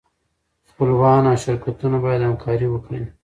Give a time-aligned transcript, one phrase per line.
[0.69, 3.01] خپلوان او شرکتونه باید همکاري وکړي.